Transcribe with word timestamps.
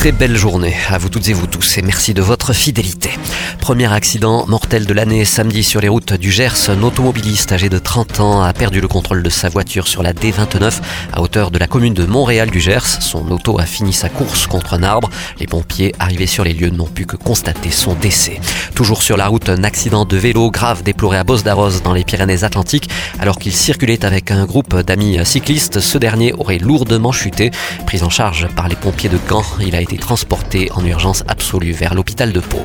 très 0.00 0.12
belle 0.12 0.34
journée 0.34 0.74
à 0.88 0.96
vous 0.96 1.10
toutes 1.10 1.28
et 1.28 1.34
vous 1.34 1.46
tous 1.46 1.76
et 1.76 1.82
merci 1.82 2.14
de 2.14 2.22
votre 2.22 2.54
fidélité. 2.54 3.10
Premier 3.60 3.92
accident 3.92 4.46
mortel 4.46 4.86
de 4.86 4.94
l'année 4.94 5.26
samedi 5.26 5.62
sur 5.62 5.82
les 5.82 5.88
routes 5.88 6.14
du 6.14 6.32
Gers. 6.32 6.70
Un 6.70 6.82
automobiliste 6.82 7.52
âgé 7.52 7.68
de 7.68 7.78
30 7.78 8.20
ans 8.20 8.42
a 8.42 8.54
perdu 8.54 8.80
le 8.80 8.88
contrôle 8.88 9.22
de 9.22 9.28
sa 9.28 9.50
voiture 9.50 9.86
sur 9.86 10.02
la 10.02 10.14
D29 10.14 10.80
à 11.12 11.20
hauteur 11.20 11.50
de 11.50 11.58
la 11.58 11.66
commune 11.66 11.92
de 11.92 12.06
Montréal 12.06 12.50
du 12.50 12.60
Gers. 12.60 13.02
Son 13.02 13.30
auto 13.30 13.60
a 13.60 13.66
fini 13.66 13.92
sa 13.92 14.08
course 14.08 14.46
contre 14.46 14.72
un 14.72 14.82
arbre. 14.82 15.10
Les 15.38 15.46
pompiers 15.46 15.94
arrivés 15.98 16.26
sur 16.26 16.44
les 16.44 16.54
lieux 16.54 16.70
n'ont 16.70 16.86
pu 16.86 17.04
que 17.04 17.16
constater 17.16 17.70
son 17.70 17.92
décès. 17.92 18.40
Toujours 18.74 19.02
sur 19.02 19.18
la 19.18 19.26
route, 19.26 19.50
un 19.50 19.64
accident 19.64 20.06
de 20.06 20.16
vélo 20.16 20.50
grave 20.50 20.82
déploré 20.82 21.18
à 21.18 21.24
Bos 21.24 21.42
d'Arros 21.42 21.80
dans 21.84 21.92
les 21.92 22.04
Pyrénées-Atlantiques 22.04 22.88
alors 23.18 23.38
qu'il 23.38 23.54
circulait 23.54 24.06
avec 24.06 24.30
un 24.30 24.46
groupe 24.46 24.80
d'amis 24.80 25.18
cyclistes. 25.24 25.80
Ce 25.80 25.98
dernier 25.98 26.32
aurait 26.32 26.58
lourdement 26.58 27.12
chuté. 27.12 27.50
Pris 27.84 28.02
en 28.02 28.08
charge 28.08 28.48
par 28.56 28.66
les 28.66 28.76
pompiers 28.76 29.10
de 29.10 29.18
Caen, 29.28 29.44
il 29.60 29.76
a 29.76 29.82
été 29.82 29.89
transporté 29.98 30.70
en 30.72 30.84
urgence 30.84 31.24
absolue 31.28 31.72
vers 31.72 31.94
l'hôpital 31.94 32.32
de 32.32 32.40
Pau. 32.40 32.62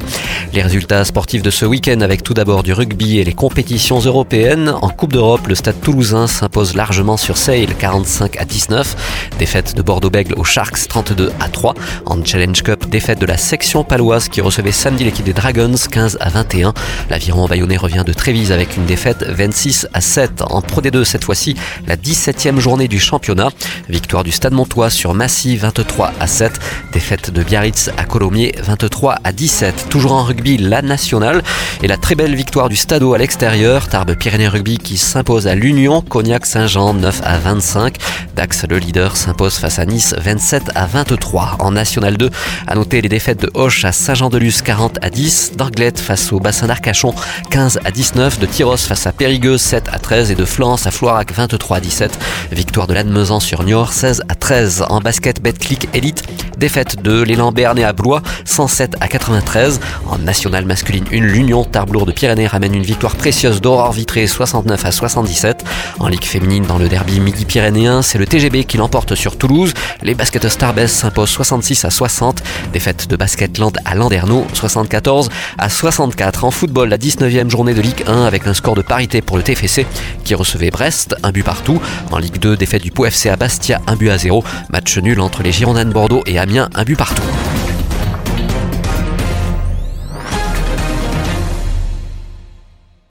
Les 0.55 0.61
résultats 0.61 1.03
sportifs 1.03 1.41
de 1.41 1.49
ce 1.49 1.65
week-end 1.65 1.99
avec 1.99 2.23
tout 2.23 2.33
d'abord 2.33 2.63
du 2.63 2.71
rugby 2.71 3.19
et 3.19 3.25
les 3.25 3.33
compétitions 3.33 3.99
européennes. 3.99 4.73
En 4.81 4.87
Coupe 4.87 5.11
d'Europe, 5.11 5.47
le 5.47 5.55
stade 5.55 5.81
toulousain 5.81 6.27
s'impose 6.27 6.77
largement 6.77 7.17
sur 7.17 7.35
Sale 7.35 7.75
45 7.77 8.37
à 8.37 8.45
19. 8.45 9.31
Défaite 9.37 9.75
de 9.75 9.81
Bordeaux-Bègle 9.81 10.35
aux 10.35 10.45
Sharks 10.45 10.87
32 10.87 11.33
à 11.41 11.49
3. 11.49 11.73
En 12.05 12.23
Challenge 12.23 12.63
Cup, 12.63 12.87
défaite 12.89 13.19
de 13.19 13.25
la 13.25 13.35
section 13.35 13.83
paloise 13.83 14.29
qui 14.29 14.39
recevait 14.39 14.71
samedi 14.71 15.03
l'équipe 15.03 15.25
des 15.25 15.33
Dragons 15.33 15.75
15 15.91 16.19
à 16.21 16.29
21. 16.29 16.73
L'aviron 17.09 17.47
bayonnais 17.47 17.75
revient 17.75 18.03
de 18.05 18.13
Trévise 18.13 18.53
avec 18.53 18.77
une 18.77 18.85
défaite 18.85 19.25
26 19.27 19.89
à 19.93 19.99
7. 19.99 20.41
En 20.41 20.61
Pro 20.61 20.79
D2 20.79 21.03
cette 21.03 21.25
fois-ci, 21.25 21.57
la 21.85 21.97
17e 21.97 22.59
journée 22.59 22.87
du 22.87 23.01
championnat. 23.01 23.49
Victoire 23.89 24.23
du 24.23 24.31
Stade 24.31 24.53
Montois 24.53 24.89
sur 24.89 25.13
Massy 25.15 25.57
23 25.57 26.13
à 26.17 26.27
7. 26.27 26.53
Défaite 26.93 27.29
de 27.31 27.43
Biarritz 27.43 27.89
à 27.97 28.05
Colomiers 28.05 28.55
23 28.63 29.17
à 29.21 29.33
17. 29.33 29.87
Toujours 29.89 30.13
en 30.13 30.23
rugby, 30.23 30.44
la 30.45 30.81
nationale 30.81 31.41
et 31.81 31.87
la 31.87 31.97
très 31.97 32.15
belle 32.15 32.35
victoire 32.35 32.69
du 32.69 32.75
Stadeau 32.75 33.13
à 33.13 33.17
l'extérieur. 33.17 33.87
Tarbes 33.87 34.13
Pyrénées 34.13 34.47
Rugby 34.47 34.77
qui 34.77 34.97
s'impose 34.97 35.47
à 35.47 35.55
l'Union. 35.55 36.01
Cognac 36.01 36.45
Saint-Jean 36.45 36.93
9 36.93 37.21
à 37.23 37.37
25. 37.39 37.97
Dax 38.35 38.65
le 38.69 38.77
leader 38.77 39.17
s'impose 39.17 39.55
face 39.55 39.79
à 39.79 39.85
Nice 39.85 40.13
27 40.17 40.71
à 40.75 40.85
23. 40.85 41.57
En 41.59 41.71
National 41.71 42.17
2, 42.17 42.29
à 42.67 42.75
noter 42.75 43.01
les 43.01 43.09
défaites 43.09 43.41
de 43.41 43.49
Hoche 43.55 43.85
à 43.85 43.91
Saint-Jean-de-Luz 43.91 44.61
40 44.61 44.99
à 45.01 45.09
10. 45.09 45.53
d'Arglette 45.55 45.99
face 45.99 46.31
au 46.31 46.39
bassin 46.39 46.67
d'Arcachon 46.67 47.13
15 47.49 47.79
à 47.83 47.91
19. 47.91 48.39
De 48.39 48.45
Tyros 48.45 48.77
face 48.77 49.07
à 49.07 49.11
Périgueux 49.11 49.57
7 49.57 49.89
à 49.91 49.99
13 49.99 50.31
et 50.31 50.35
de 50.35 50.45
Florence 50.45 50.85
à 50.85 50.91
Floirac 50.91 51.33
23 51.33 51.77
à 51.77 51.79
17. 51.79 52.19
Victoire 52.51 52.87
de 52.87 52.93
Lannemezan 52.93 53.39
sur 53.39 53.63
Niort 53.63 53.93
16 53.93 54.23
à 54.29 54.35
13. 54.35 54.85
En 54.89 54.99
basket 54.99 55.41
Betclic 55.41 55.87
Elite, 55.93 56.23
défaite 56.57 57.01
de 57.01 57.21
l'élan 57.21 57.51
Béarnais 57.51 57.83
à 57.83 57.93
Blois, 57.93 58.21
107 58.45 58.95
à 58.99 59.07
93. 59.07 59.79
En 60.07 60.24
nationale 60.25 60.65
masculine 60.65 61.05
1, 61.13 61.15
l'Union 61.21 61.63
Tarblour 61.63 62.05
de 62.05 62.11
Pyrénées 62.11 62.47
ramène 62.47 62.73
une 62.73 62.83
victoire 62.83 63.15
précieuse 63.15 63.61
d'Aurore 63.61 63.93
Vitré, 63.93 64.27
69 64.27 64.85
à 64.85 64.91
77. 64.91 65.63
En 65.99 66.07
Ligue 66.07 66.25
féminine, 66.25 66.65
dans 66.65 66.77
le 66.77 66.89
derby 66.89 67.19
midi-pyrénéen, 67.19 68.01
c'est 68.01 68.17
le 68.17 68.25
TGB 68.25 68.65
qui 68.65 68.77
l'emporte 68.77 69.15
sur 69.15 69.37
Toulouse. 69.37 69.73
Les 70.01 70.15
basketteurs 70.15 70.51
Starbest 70.51 70.95
s'imposent 70.95 71.29
66 71.29 71.85
à 71.85 71.89
60. 71.89 72.43
Défaite 72.73 73.07
de 73.07 73.15
Basketland 73.15 73.77
à 73.85 73.95
Landerneau, 73.95 74.45
74 74.53 75.29
à 75.57 75.69
64. 75.69 76.43
En 76.43 76.51
football, 76.51 76.89
la 76.89 76.97
19e 76.97 77.49
journée 77.49 77.73
de 77.73 77.81
Ligue 77.81 78.03
1 78.07 78.25
avec 78.25 78.47
un 78.47 78.53
score 78.53 78.75
de 78.75 78.81
parité 78.81 79.21
pour 79.21 79.37
le 79.37 79.43
TFC 79.43 79.85
qui 80.23 80.35
recevait 80.35 80.71
Brest, 80.71 81.15
un 81.23 81.31
but 81.31 81.43
partout. 81.43 81.79
En 82.11 82.17
Ligue 82.17 82.39
2, 82.39 82.57
défaite 82.57 82.81
du 82.81 82.91
Pau 82.91 83.05
à 83.05 83.35
Bastia, 83.35 83.81
un 83.87 83.95
but 83.95 84.09
à 84.09 84.17
0. 84.17 84.43
Match 84.69 84.97
nul 84.97 85.19
entre 85.21 85.43
les 85.43 85.51
Girondins 85.51 85.85
de 85.85 85.93
Bordeaux 85.93 86.23
et 86.25 86.39
Amiens, 86.39 86.69
un 86.73 86.83
but 86.83 86.97
partout. 86.97 87.23